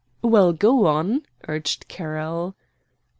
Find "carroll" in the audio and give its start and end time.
1.87-2.55